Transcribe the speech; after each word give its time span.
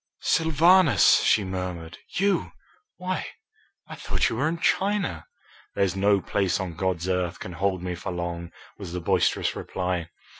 "Sylvanus!" 0.21 1.21
she 1.21 1.43
murmured. 1.43 1.99
"You! 2.15 2.53
Why, 2.97 3.27
I 3.87 3.93
thought 3.93 4.29
you 4.29 4.37
were 4.37 4.47
in 4.47 4.57
China." 4.57 5.27
"There's 5.75 5.95
no 5.95 6.19
place 6.21 6.59
on 6.59 6.73
God's 6.73 7.07
earth 7.07 7.39
can 7.39 7.53
hold 7.53 7.83
me 7.83 7.93
for 7.93 8.11
long," 8.11 8.51
was 8.79 8.93
the 8.93 8.99
boisterous 8.99 9.55
reply. 9.55 10.09